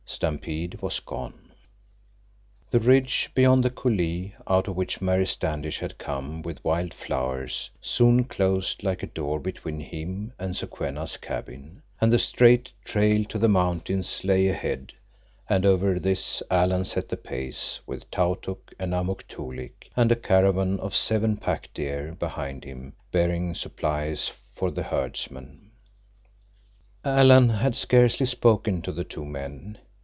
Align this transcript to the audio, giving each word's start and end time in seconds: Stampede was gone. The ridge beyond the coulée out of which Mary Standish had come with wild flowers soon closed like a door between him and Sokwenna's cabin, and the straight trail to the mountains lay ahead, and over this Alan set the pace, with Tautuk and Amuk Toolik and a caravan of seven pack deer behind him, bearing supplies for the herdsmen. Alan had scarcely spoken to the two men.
Stampede 0.03 0.77
was 0.81 0.99
gone. 0.99 1.53
The 2.69 2.79
ridge 2.81 3.31
beyond 3.33 3.63
the 3.63 3.69
coulée 3.71 4.33
out 4.45 4.67
of 4.67 4.75
which 4.75 4.99
Mary 5.01 5.25
Standish 5.25 5.79
had 5.79 5.97
come 5.97 6.41
with 6.41 6.63
wild 6.65 6.93
flowers 6.93 7.71
soon 7.79 8.25
closed 8.25 8.83
like 8.83 9.01
a 9.01 9.07
door 9.07 9.39
between 9.39 9.79
him 9.79 10.33
and 10.37 10.53
Sokwenna's 10.55 11.15
cabin, 11.15 11.81
and 12.01 12.11
the 12.11 12.19
straight 12.19 12.71
trail 12.83 13.23
to 13.29 13.39
the 13.39 13.47
mountains 13.47 14.23
lay 14.25 14.49
ahead, 14.49 14.91
and 15.49 15.65
over 15.65 15.97
this 15.97 16.43
Alan 16.51 16.83
set 16.83 17.07
the 17.07 17.17
pace, 17.17 17.79
with 17.87 18.11
Tautuk 18.11 18.73
and 18.77 18.93
Amuk 18.93 19.25
Toolik 19.27 19.89
and 19.95 20.11
a 20.11 20.15
caravan 20.17 20.77
of 20.81 20.93
seven 20.93 21.37
pack 21.37 21.69
deer 21.73 22.17
behind 22.19 22.65
him, 22.65 22.93
bearing 23.11 23.55
supplies 23.55 24.27
for 24.27 24.69
the 24.71 24.83
herdsmen. 24.83 25.71
Alan 27.05 27.47
had 27.49 27.75
scarcely 27.77 28.25
spoken 28.25 28.81
to 28.81 28.91
the 28.91 29.05
two 29.05 29.25
men. 29.25 29.79